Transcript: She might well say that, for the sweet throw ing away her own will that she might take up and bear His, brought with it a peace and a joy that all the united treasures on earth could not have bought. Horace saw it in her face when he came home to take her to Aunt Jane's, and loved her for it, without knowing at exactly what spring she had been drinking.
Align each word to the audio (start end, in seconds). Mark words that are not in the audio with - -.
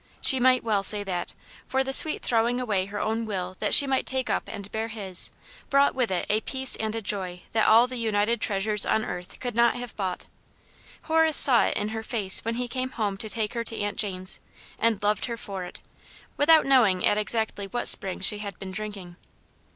She 0.19 0.39
might 0.39 0.63
well 0.63 0.81
say 0.81 1.03
that, 1.03 1.35
for 1.67 1.83
the 1.83 1.93
sweet 1.93 2.23
throw 2.23 2.47
ing 2.47 2.59
away 2.59 2.87
her 2.87 2.97
own 2.99 3.23
will 3.23 3.55
that 3.59 3.71
she 3.71 3.85
might 3.85 4.07
take 4.07 4.31
up 4.31 4.45
and 4.47 4.71
bear 4.71 4.87
His, 4.87 5.29
brought 5.69 5.93
with 5.93 6.09
it 6.09 6.25
a 6.27 6.41
peace 6.41 6.75
and 6.75 6.95
a 6.95 7.03
joy 7.03 7.43
that 7.51 7.67
all 7.67 7.85
the 7.85 7.99
united 7.99 8.41
treasures 8.41 8.83
on 8.83 9.05
earth 9.05 9.39
could 9.39 9.53
not 9.53 9.75
have 9.75 9.95
bought. 9.95 10.25
Horace 11.03 11.37
saw 11.37 11.65
it 11.65 11.77
in 11.77 11.89
her 11.89 12.01
face 12.01 12.43
when 12.43 12.55
he 12.55 12.67
came 12.67 12.89
home 12.89 13.15
to 13.17 13.29
take 13.29 13.53
her 13.53 13.63
to 13.63 13.79
Aunt 13.79 13.97
Jane's, 13.97 14.41
and 14.79 15.03
loved 15.03 15.25
her 15.25 15.37
for 15.37 15.65
it, 15.65 15.81
without 16.35 16.65
knowing 16.65 17.05
at 17.05 17.19
exactly 17.19 17.67
what 17.67 17.87
spring 17.87 18.21
she 18.21 18.39
had 18.39 18.57
been 18.57 18.71
drinking. 18.71 19.17